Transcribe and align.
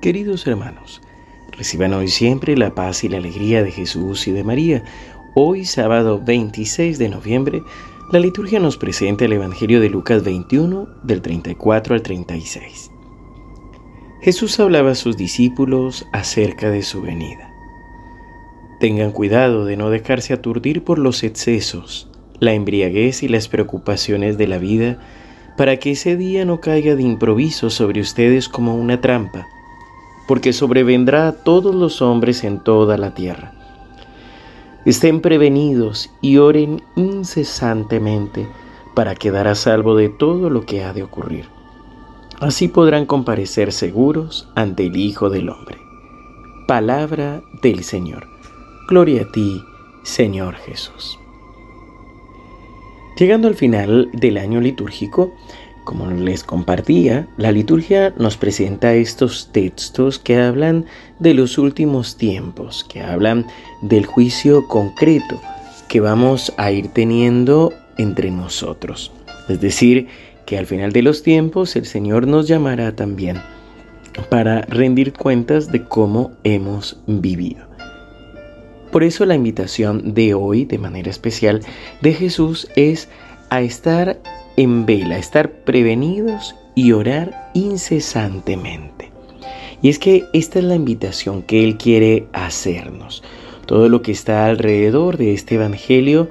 Queridos 0.00 0.46
hermanos, 0.46 1.02
reciban 1.50 1.92
hoy 1.92 2.06
siempre 2.06 2.56
la 2.56 2.72
paz 2.72 3.02
y 3.02 3.08
la 3.08 3.16
alegría 3.16 3.64
de 3.64 3.72
Jesús 3.72 4.28
y 4.28 4.30
de 4.30 4.44
María. 4.44 4.84
Hoy, 5.34 5.64
sábado 5.64 6.22
26 6.24 7.00
de 7.00 7.08
noviembre, 7.08 7.64
la 8.12 8.20
liturgia 8.20 8.60
nos 8.60 8.76
presenta 8.76 9.24
el 9.24 9.32
Evangelio 9.32 9.80
de 9.80 9.90
Lucas 9.90 10.22
21, 10.22 10.86
del 11.02 11.20
34 11.20 11.96
al 11.96 12.02
36. 12.02 12.92
Jesús 14.20 14.60
hablaba 14.60 14.92
a 14.92 14.94
sus 14.94 15.16
discípulos 15.16 16.06
acerca 16.12 16.70
de 16.70 16.84
su 16.84 17.02
venida. 17.02 17.52
Tengan 18.78 19.10
cuidado 19.10 19.64
de 19.64 19.76
no 19.76 19.90
dejarse 19.90 20.32
aturdir 20.32 20.84
por 20.84 21.00
los 21.00 21.24
excesos, 21.24 22.08
la 22.38 22.52
embriaguez 22.52 23.24
y 23.24 23.28
las 23.28 23.48
preocupaciones 23.48 24.38
de 24.38 24.46
la 24.46 24.58
vida, 24.58 25.00
para 25.56 25.78
que 25.78 25.90
ese 25.90 26.16
día 26.16 26.44
no 26.44 26.60
caiga 26.60 26.94
de 26.94 27.02
improviso 27.02 27.68
sobre 27.68 28.00
ustedes 28.00 28.48
como 28.48 28.76
una 28.76 29.00
trampa 29.00 29.48
porque 30.28 30.52
sobrevendrá 30.52 31.26
a 31.26 31.32
todos 31.32 31.74
los 31.74 32.02
hombres 32.02 32.44
en 32.44 32.60
toda 32.60 32.98
la 32.98 33.14
tierra. 33.14 33.52
Estén 34.84 35.20
prevenidos 35.22 36.10
y 36.20 36.36
oren 36.36 36.82
incesantemente 36.96 38.46
para 38.94 39.14
quedar 39.14 39.48
a 39.48 39.54
salvo 39.54 39.96
de 39.96 40.10
todo 40.10 40.50
lo 40.50 40.66
que 40.66 40.84
ha 40.84 40.92
de 40.92 41.02
ocurrir. 41.02 41.46
Así 42.40 42.68
podrán 42.68 43.06
comparecer 43.06 43.72
seguros 43.72 44.48
ante 44.54 44.86
el 44.86 44.96
Hijo 44.96 45.30
del 45.30 45.48
Hombre. 45.48 45.78
Palabra 46.68 47.42
del 47.62 47.82
Señor. 47.82 48.28
Gloria 48.86 49.22
a 49.22 49.32
ti, 49.32 49.64
Señor 50.02 50.54
Jesús. 50.56 51.18
Llegando 53.18 53.48
al 53.48 53.54
final 53.54 54.10
del 54.12 54.36
año 54.36 54.60
litúrgico, 54.60 55.32
como 55.88 56.06
les 56.10 56.44
compartía, 56.44 57.26
la 57.38 57.50
liturgia 57.50 58.12
nos 58.18 58.36
presenta 58.36 58.92
estos 58.92 59.48
textos 59.52 60.18
que 60.18 60.36
hablan 60.36 60.84
de 61.18 61.32
los 61.32 61.56
últimos 61.56 62.18
tiempos, 62.18 62.84
que 62.84 63.00
hablan 63.00 63.46
del 63.80 64.04
juicio 64.04 64.68
concreto 64.68 65.40
que 65.88 66.00
vamos 66.00 66.52
a 66.58 66.70
ir 66.72 66.88
teniendo 66.88 67.72
entre 67.96 68.30
nosotros. 68.30 69.12
Es 69.48 69.62
decir, 69.62 70.08
que 70.44 70.58
al 70.58 70.66
final 70.66 70.92
de 70.92 71.00
los 71.00 71.22
tiempos 71.22 71.74
el 71.74 71.86
Señor 71.86 72.26
nos 72.26 72.46
llamará 72.46 72.94
también 72.94 73.40
para 74.28 74.60
rendir 74.60 75.14
cuentas 75.14 75.72
de 75.72 75.84
cómo 75.84 76.32
hemos 76.44 77.00
vivido. 77.06 77.66
Por 78.92 79.04
eso 79.04 79.24
la 79.24 79.36
invitación 79.36 80.12
de 80.12 80.34
hoy, 80.34 80.66
de 80.66 80.76
manera 80.76 81.08
especial, 81.08 81.62
de 82.02 82.12
Jesús 82.12 82.68
es 82.76 83.08
a 83.48 83.62
estar 83.62 84.18
en 84.58 84.86
vela, 84.86 85.18
estar 85.18 85.52
prevenidos 85.62 86.56
y 86.74 86.90
orar 86.90 87.50
incesantemente. 87.54 89.12
Y 89.80 89.88
es 89.88 90.00
que 90.00 90.24
esta 90.32 90.58
es 90.58 90.64
la 90.64 90.74
invitación 90.74 91.42
que 91.42 91.62
Él 91.62 91.76
quiere 91.76 92.26
hacernos. 92.32 93.22
Todo 93.66 93.88
lo 93.88 94.02
que 94.02 94.10
está 94.10 94.46
alrededor 94.46 95.16
de 95.16 95.32
este 95.32 95.54
Evangelio 95.54 96.28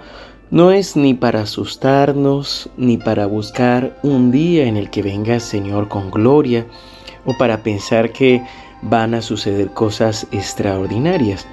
no 0.51 0.71
es 0.71 0.97
ni 0.97 1.13
para 1.13 1.43
asustarnos, 1.43 2.69
ni 2.75 2.97
para 2.97 3.27
buscar 3.27 3.97
un 4.03 4.29
día 4.31 4.65
en 4.65 4.75
el 4.75 4.89
que 4.89 5.01
venga 5.01 5.35
el 5.35 5.41
Señor 5.41 5.87
con 5.87 6.11
gloria, 6.11 6.65
o 7.25 7.37
para 7.37 7.63
pensar 7.63 8.11
que 8.11 8.41
van 8.81 9.13
a 9.13 9.21
suceder 9.21 9.69
cosas 9.69 10.27
extraordinarias. 10.31 11.47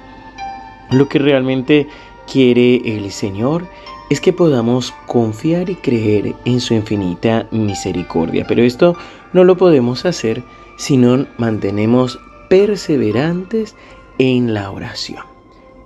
Lo 0.91 1.07
que 1.07 1.19
realmente 1.19 1.87
quiere 2.29 2.81
el 2.97 3.11
Señor 3.11 3.65
es 4.09 4.21
que 4.21 4.33
podamos 4.33 4.93
confiar 5.07 5.69
y 5.69 5.75
creer 5.75 6.35
en 6.45 6.59
su 6.59 6.73
infinita 6.73 7.47
misericordia. 7.51 8.45
Pero 8.47 8.63
esto 8.63 8.95
no 9.33 9.43
lo 9.43 9.57
podemos 9.57 10.05
hacer 10.05 10.43
si 10.77 10.97
no 10.97 11.25
mantenemos 11.37 12.19
perseverantes 12.49 13.75
en 14.19 14.53
la 14.53 14.71
oración. 14.71 15.23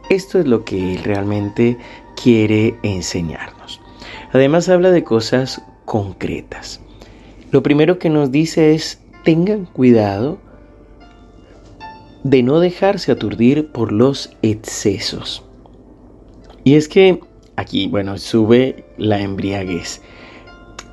Esto 0.10 0.40
es 0.40 0.48
lo 0.48 0.66
que 0.66 0.96
Él 0.96 1.04
realmente 1.04 1.78
quiere 2.22 2.78
enseñarnos. 2.84 3.80
Además 4.34 4.68
habla 4.70 4.92
de 4.92 5.04
cosas 5.04 5.62
concretas. 5.86 6.82
Lo 7.52 7.64
primero 7.64 8.00
que 8.00 8.10
nos 8.10 8.32
dice 8.32 8.74
es, 8.74 9.00
tengan 9.24 9.66
cuidado 9.66 10.40
de 12.24 12.44
no 12.44 12.60
dejarse 12.60 13.12
aturdir 13.12 13.72
por 13.72 13.92
los 13.92 14.36
excesos. 14.42 15.44
Y 16.64 16.76
es 16.76 16.88
que 16.88 17.22
aquí, 17.60 17.88
bueno, 17.88 18.18
sube 18.18 18.86
la 18.98 19.20
embriaguez. 19.20 20.02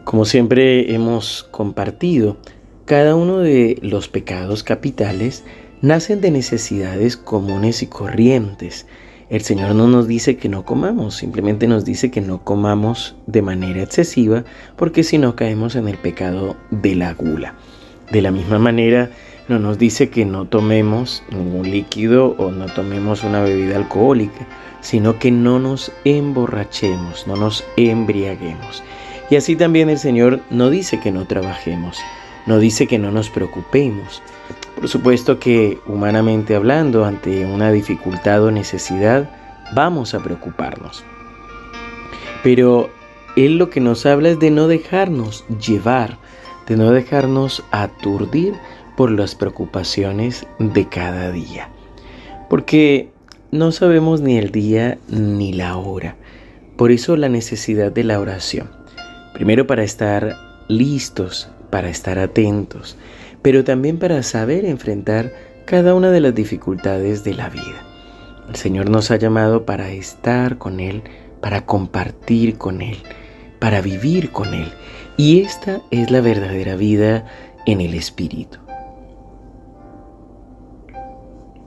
Como 0.04 0.24
siempre 0.24 0.94
hemos 0.94 1.44
compartido, 1.50 2.36
cada 2.84 3.16
uno 3.16 3.38
de 3.38 3.78
los 3.82 4.08
pecados 4.08 4.62
capitales 4.62 5.44
nacen 5.82 6.20
de 6.20 6.30
necesidades 6.30 7.16
comunes 7.16 7.82
y 7.82 7.86
corrientes. 7.86 8.86
El 9.28 9.42
Señor 9.42 9.74
no 9.74 9.88
nos 9.88 10.06
dice 10.06 10.36
que 10.36 10.48
no 10.48 10.64
comamos, 10.64 11.16
simplemente 11.16 11.66
nos 11.66 11.84
dice 11.84 12.12
que 12.12 12.20
no 12.20 12.44
comamos 12.44 13.16
de 13.26 13.42
manera 13.42 13.82
excesiva, 13.82 14.44
porque 14.76 15.02
si 15.02 15.18
no 15.18 15.34
caemos 15.34 15.74
en 15.74 15.88
el 15.88 15.98
pecado 15.98 16.56
de 16.70 16.94
la 16.94 17.12
gula. 17.14 17.56
De 18.12 18.22
la 18.22 18.30
misma 18.30 18.60
manera, 18.60 19.10
no 19.48 19.58
nos 19.58 19.78
dice 19.78 20.10
que 20.10 20.24
no 20.24 20.46
tomemos 20.46 21.22
ningún 21.30 21.70
líquido 21.70 22.34
o 22.38 22.50
no 22.50 22.66
tomemos 22.66 23.22
una 23.22 23.42
bebida 23.42 23.76
alcohólica, 23.76 24.46
sino 24.80 25.18
que 25.18 25.30
no 25.30 25.58
nos 25.58 25.92
emborrachemos, 26.04 27.26
no 27.26 27.36
nos 27.36 27.64
embriaguemos. 27.76 28.82
Y 29.30 29.36
así 29.36 29.56
también 29.56 29.88
el 29.88 29.98
Señor 29.98 30.40
no 30.50 30.70
dice 30.70 31.00
que 31.00 31.12
no 31.12 31.26
trabajemos, 31.26 31.98
no 32.46 32.58
dice 32.58 32.86
que 32.86 32.98
no 32.98 33.10
nos 33.10 33.30
preocupemos. 33.30 34.22
Por 34.76 34.88
supuesto 34.88 35.38
que 35.38 35.78
humanamente 35.86 36.54
hablando, 36.54 37.04
ante 37.04 37.44
una 37.44 37.72
dificultad 37.72 38.44
o 38.44 38.50
necesidad, 38.50 39.30
vamos 39.74 40.14
a 40.14 40.22
preocuparnos. 40.22 41.04
Pero 42.42 42.90
Él 43.36 43.58
lo 43.58 43.70
que 43.70 43.80
nos 43.80 44.06
habla 44.06 44.30
es 44.30 44.38
de 44.38 44.50
no 44.50 44.68
dejarnos 44.68 45.44
llevar, 45.60 46.18
de 46.68 46.76
no 46.76 46.90
dejarnos 46.92 47.64
aturdir 47.70 48.54
por 48.96 49.10
las 49.10 49.34
preocupaciones 49.34 50.46
de 50.58 50.88
cada 50.88 51.30
día. 51.30 51.68
Porque 52.48 53.10
no 53.50 53.72
sabemos 53.72 54.20
ni 54.20 54.38
el 54.38 54.50
día 54.50 54.98
ni 55.08 55.52
la 55.52 55.76
hora. 55.76 56.16
Por 56.76 56.90
eso 56.90 57.16
la 57.16 57.28
necesidad 57.28 57.92
de 57.92 58.04
la 58.04 58.20
oración. 58.20 58.70
Primero 59.34 59.66
para 59.66 59.84
estar 59.84 60.36
listos, 60.68 61.48
para 61.70 61.88
estar 61.88 62.18
atentos, 62.18 62.96
pero 63.42 63.64
también 63.64 63.98
para 63.98 64.22
saber 64.22 64.64
enfrentar 64.64 65.32
cada 65.66 65.94
una 65.94 66.10
de 66.10 66.20
las 66.20 66.34
dificultades 66.34 67.24
de 67.24 67.34
la 67.34 67.48
vida. 67.48 67.82
El 68.48 68.56
Señor 68.56 68.88
nos 68.90 69.10
ha 69.10 69.16
llamado 69.16 69.64
para 69.64 69.90
estar 69.90 70.58
con 70.58 70.80
Él, 70.80 71.02
para 71.40 71.66
compartir 71.66 72.56
con 72.56 72.80
Él, 72.80 72.98
para 73.58 73.80
vivir 73.80 74.30
con 74.30 74.54
Él. 74.54 74.72
Y 75.16 75.40
esta 75.40 75.82
es 75.90 76.10
la 76.10 76.20
verdadera 76.20 76.76
vida 76.76 77.26
en 77.66 77.80
el 77.80 77.94
Espíritu. 77.94 78.65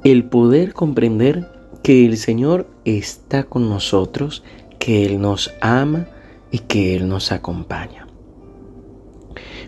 El 0.03 0.23
poder 0.23 0.73
comprender 0.73 1.51
que 1.83 2.05
el 2.05 2.15
Señor 2.15 2.67
está 2.85 3.43
con 3.43 3.69
nosotros, 3.69 4.43
que 4.79 5.05
Él 5.05 5.19
nos 5.19 5.51
ama 5.59 6.07
y 6.51 6.59
que 6.59 6.95
Él 6.95 7.09
nos 7.09 7.33
acompaña. 7.33 8.07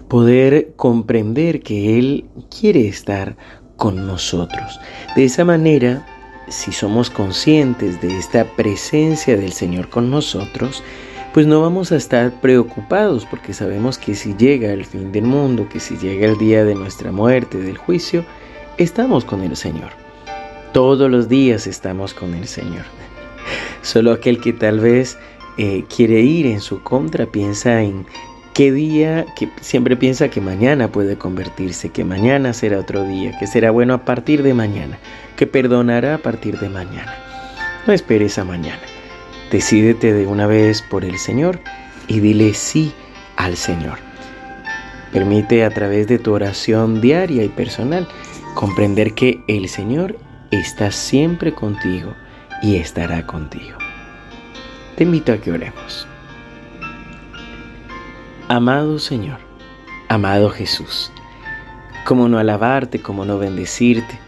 Poder 0.08 0.74
comprender 0.78 1.62
que 1.62 2.00
Él 2.00 2.30
quiere 2.50 2.88
estar 2.88 3.36
con 3.75 4.08
nosotros. 4.08 4.80
De 5.18 5.25
esa 5.25 5.44
manera, 5.44 6.08
si 6.48 6.72
somos 6.72 7.09
conscientes 7.09 8.02
de 8.02 8.18
esta 8.18 8.46
presencia 8.56 9.36
del 9.36 9.52
Señor 9.52 9.90
con 9.90 10.09
nosotros, 10.09 10.81
pues 11.34 11.46
no 11.46 11.62
vamos 11.62 11.92
a 11.92 11.98
estar 11.98 12.40
preocupados 12.40 13.25
porque 13.25 13.54
sabemos 13.54 13.98
que 13.98 14.16
si 14.16 14.34
llega 14.36 14.72
el 14.72 14.86
fin 14.86 15.12
del 15.12 15.24
mundo, 15.24 15.68
que 15.68 15.81
si 15.81 15.98
llega 15.98 16.27
el 16.27 16.38
día 16.38 16.63
de 16.63 16.75
nuestra 16.75 17.12
muerte, 17.12 17.57
del 17.57 17.77
juicio, 17.77 18.25
estamos 18.77 19.25
con 19.25 19.42
el 19.42 19.57
Señor. 19.57 20.00
Todos 20.73 21.12
los 21.12 21.27
días 21.27 21.68
estamos 21.68 22.13
con 22.13 22.33
el 22.33 22.47
Señor. 22.47 22.85
Solo 23.81 24.13
aquel 24.13 24.39
que 24.39 24.53
tal 24.53 24.79
vez 24.79 25.18
eh, 25.57 25.83
quiere 25.94 26.21
ir 26.21 26.45
en 26.45 26.62
su 26.62 26.81
contra 26.81 27.25
piensa 27.25 27.81
en 27.81 28.06
qué 28.53 28.71
día, 28.71 29.25
que 29.38 29.50
siempre 29.59 29.97
piensa 29.97 30.29
que 30.29 30.39
mañana 30.39 30.89
puede 30.89 31.18
convertirse, 31.18 31.89
que 31.89 32.06
mañana 32.06 32.53
será 32.53 32.79
otro 32.79 33.03
día, 33.03 33.38
que 33.38 33.47
será 33.47 33.71
bueno 33.71 33.94
a 33.94 34.06
partir 34.06 34.44
de 34.44 34.53
mañana, 34.53 34.97
que 35.35 35.45
perdonará 35.45 36.15
a 36.15 36.18
partir 36.19 36.57
de 36.57 36.69
mañana. 36.69 37.13
No 37.85 37.91
esperes 37.91 38.38
a 38.38 38.45
mañana. 38.45 38.81
Decídete 39.51 40.13
de 40.13 40.25
una 40.25 40.47
vez 40.47 40.81
por 40.83 41.03
el 41.03 41.17
Señor 41.17 41.59
y 42.07 42.21
dile 42.21 42.53
sí 42.53 42.94
al 43.35 43.57
Señor. 43.57 43.97
Permite 45.12 45.65
a 45.65 45.69
través 45.69 46.07
de 46.07 46.17
tu 46.17 46.31
oración 46.31 47.01
diaria 47.01 47.44
y 47.44 47.50
personal 47.50 48.07
comprender 48.56 49.13
que 49.13 49.41
el 49.47 49.67
Señor 49.67 50.15
está 50.51 50.92
siempre 50.92 51.53
contigo 51.53 52.13
y 52.62 52.75
estará 52.75 53.25
contigo. 53.25 53.77
Te 54.95 55.03
invito 55.03 55.33
a 55.33 55.38
que 55.38 55.51
oremos. 55.51 56.07
Amado 58.48 59.00
Señor, 59.00 59.39
amado 60.09 60.50
Jesús, 60.50 61.12
¿Cómo 62.03 62.27
no 62.27 62.39
alabarte, 62.39 63.00
cómo 63.00 63.25
no 63.25 63.38
bendecirte, 63.38 64.19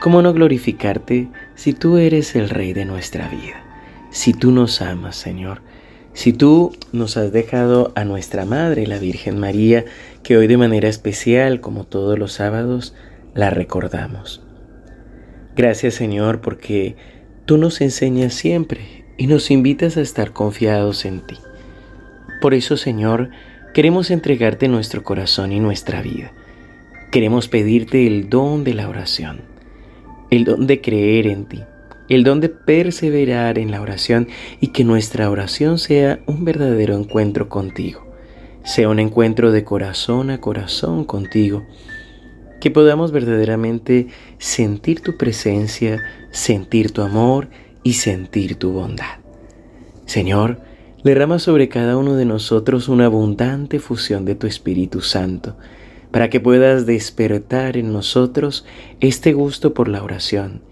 cómo 0.00 0.22
no 0.22 0.32
glorificarte 0.32 1.28
si 1.54 1.74
tú 1.74 1.98
eres 1.98 2.34
el 2.34 2.48
Rey 2.48 2.72
de 2.72 2.86
nuestra 2.86 3.28
vida? 3.28 3.62
Si 4.10 4.32
tú 4.32 4.50
nos 4.50 4.80
amas, 4.80 5.16
Señor, 5.16 5.60
si 6.14 6.32
tú 6.32 6.72
nos 6.90 7.18
has 7.18 7.30
dejado 7.30 7.92
a 7.94 8.04
nuestra 8.04 8.46
Madre, 8.46 8.86
la 8.86 8.98
Virgen 8.98 9.38
María, 9.38 9.84
que 10.22 10.38
hoy 10.38 10.46
de 10.46 10.56
manera 10.56 10.88
especial, 10.88 11.60
como 11.60 11.84
todos 11.84 12.18
los 12.18 12.32
sábados, 12.32 12.94
la 13.34 13.50
recordamos. 13.50 14.42
Gracias 15.58 15.94
Señor 15.94 16.40
porque 16.40 16.96
tú 17.44 17.58
nos 17.58 17.82
enseñas 17.82 18.32
siempre 18.32 19.04
y 19.18 19.26
nos 19.26 19.50
invitas 19.50 19.98
a 19.98 20.00
estar 20.00 20.32
confiados 20.32 21.04
en 21.04 21.20
ti. 21.20 21.36
Por 22.40 22.54
eso 22.54 22.78
Señor, 22.78 23.28
queremos 23.74 24.10
entregarte 24.10 24.68
nuestro 24.68 25.02
corazón 25.02 25.52
y 25.52 25.60
nuestra 25.60 26.00
vida. 26.00 26.32
Queremos 27.10 27.48
pedirte 27.48 28.06
el 28.06 28.30
don 28.30 28.64
de 28.64 28.72
la 28.72 28.88
oración, 28.88 29.42
el 30.30 30.44
don 30.44 30.66
de 30.66 30.80
creer 30.80 31.26
en 31.26 31.44
ti 31.44 31.62
el 32.08 32.24
don 32.24 32.40
de 32.40 32.48
perseverar 32.48 33.58
en 33.58 33.70
la 33.70 33.82
oración 33.82 34.28
y 34.60 34.68
que 34.68 34.84
nuestra 34.84 35.30
oración 35.30 35.78
sea 35.78 36.20
un 36.26 36.44
verdadero 36.44 36.96
encuentro 36.96 37.48
contigo, 37.48 38.06
sea 38.64 38.88
un 38.88 38.98
encuentro 38.98 39.52
de 39.52 39.64
corazón 39.64 40.30
a 40.30 40.40
corazón 40.40 41.04
contigo, 41.04 41.66
que 42.60 42.70
podamos 42.70 43.12
verdaderamente 43.12 44.08
sentir 44.38 45.00
tu 45.00 45.16
presencia, 45.16 46.02
sentir 46.30 46.92
tu 46.92 47.02
amor 47.02 47.48
y 47.82 47.94
sentir 47.94 48.56
tu 48.56 48.72
bondad. 48.72 49.18
Señor, 50.06 50.60
derrama 51.04 51.38
sobre 51.38 51.68
cada 51.68 51.96
uno 51.96 52.14
de 52.14 52.24
nosotros 52.24 52.88
una 52.88 53.06
abundante 53.06 53.78
fusión 53.78 54.24
de 54.24 54.34
tu 54.34 54.46
Espíritu 54.46 55.00
Santo, 55.00 55.56
para 56.10 56.30
que 56.30 56.40
puedas 56.40 56.86
despertar 56.86 57.76
en 57.76 57.92
nosotros 57.92 58.64
este 59.00 59.32
gusto 59.34 59.74
por 59.74 59.88
la 59.88 60.02
oración 60.02 60.62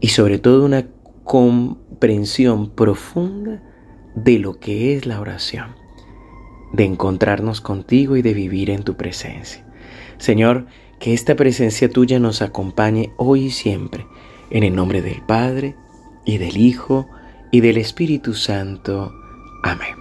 y 0.00 0.08
sobre 0.08 0.38
todo 0.38 0.64
una 0.64 0.86
comprensión 1.24 2.70
profunda 2.70 3.62
de 4.14 4.38
lo 4.38 4.58
que 4.58 4.96
es 4.96 5.06
la 5.06 5.20
oración, 5.20 5.76
de 6.72 6.84
encontrarnos 6.84 7.60
contigo 7.60 8.16
y 8.16 8.22
de 8.22 8.34
vivir 8.34 8.70
en 8.70 8.82
tu 8.82 8.96
presencia. 8.96 9.64
Señor, 10.18 10.66
que 11.00 11.14
esta 11.14 11.34
presencia 11.34 11.88
tuya 11.88 12.20
nos 12.20 12.42
acompañe 12.42 13.10
hoy 13.16 13.46
y 13.46 13.50
siempre, 13.50 14.06
en 14.50 14.62
el 14.62 14.76
nombre 14.76 15.00
del 15.00 15.22
Padre, 15.22 15.74
y 16.26 16.36
del 16.38 16.58
Hijo, 16.58 17.08
y 17.50 17.60
del 17.60 17.78
Espíritu 17.78 18.34
Santo. 18.34 19.12
Amén. 19.62 19.96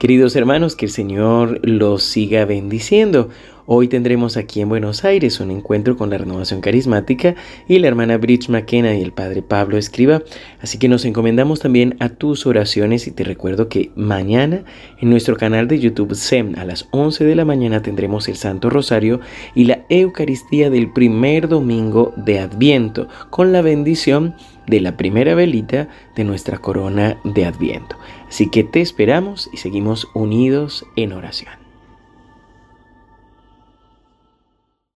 Queridos 0.00 0.34
hermanos, 0.34 0.74
que 0.74 0.86
el 0.86 0.90
Señor 0.90 1.60
los 1.62 2.02
siga 2.02 2.46
bendiciendo. 2.46 3.28
Hoy 3.68 3.88
tendremos 3.88 4.36
aquí 4.36 4.60
en 4.60 4.68
Buenos 4.68 5.04
Aires 5.04 5.40
un 5.40 5.50
encuentro 5.50 5.96
con 5.96 6.08
la 6.08 6.18
renovación 6.18 6.60
carismática 6.60 7.34
y 7.66 7.80
la 7.80 7.88
hermana 7.88 8.16
Bridge 8.16 8.48
McKenna 8.48 8.94
y 8.94 9.02
el 9.02 9.10
padre 9.10 9.42
Pablo 9.42 9.76
Escriba. 9.76 10.22
Así 10.60 10.78
que 10.78 10.88
nos 10.88 11.04
encomendamos 11.04 11.58
también 11.58 11.96
a 11.98 12.10
tus 12.10 12.46
oraciones 12.46 13.08
y 13.08 13.10
te 13.10 13.24
recuerdo 13.24 13.68
que 13.68 13.90
mañana 13.96 14.62
en 15.00 15.10
nuestro 15.10 15.36
canal 15.36 15.66
de 15.66 15.80
YouTube 15.80 16.14
SEM 16.14 16.54
a 16.56 16.64
las 16.64 16.86
11 16.92 17.24
de 17.24 17.34
la 17.34 17.44
mañana 17.44 17.82
tendremos 17.82 18.28
el 18.28 18.36
Santo 18.36 18.70
Rosario 18.70 19.18
y 19.56 19.64
la 19.64 19.84
Eucaristía 19.88 20.70
del 20.70 20.92
primer 20.92 21.48
domingo 21.48 22.14
de 22.16 22.38
Adviento 22.38 23.08
con 23.30 23.52
la 23.52 23.62
bendición 23.62 24.36
de 24.68 24.80
la 24.80 24.96
primera 24.96 25.34
velita 25.34 25.88
de 26.14 26.22
nuestra 26.22 26.58
corona 26.58 27.18
de 27.24 27.46
Adviento. 27.46 27.96
Así 28.28 28.48
que 28.48 28.62
te 28.62 28.80
esperamos 28.80 29.50
y 29.52 29.56
seguimos 29.56 30.06
unidos 30.14 30.86
en 30.94 31.12
oración. 31.12 31.65